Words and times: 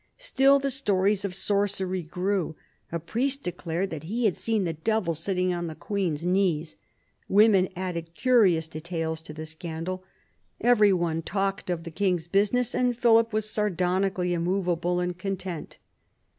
Still 0.17 0.57
the 0.57 0.71
stories 0.71 1.23
of 1.23 1.35
sorcery 1.35 2.01
grew. 2.01 2.55
A 2.91 2.97
priest 2.99 3.43
declared 3.43 3.91
that 3.91 4.05
he 4.05 4.25
had 4.25 4.35
seen 4.35 4.63
the 4.63 4.73
devil 4.73 5.13
sitting 5.13 5.53
on 5.53 5.67
the 5.67 5.75
queen's 5.75 6.25
knees. 6.25 6.75
Women 7.29 7.69
added 7.75 8.15
curious 8.15 8.67
details 8.67 9.21
to 9.21 9.31
the 9.31 9.45
scandal. 9.45 10.03
Every 10.59 10.91
one 10.91 11.21
talked 11.21 11.69
of 11.69 11.83
the 11.83 11.91
king's 11.91 12.27
business, 12.27 12.73
and 12.73 12.97
Philip 12.97 13.31
was 13.31 13.47
sardonically 13.47 14.33
immovable 14.33 14.99
and 14.99 15.15
content. 15.15 15.77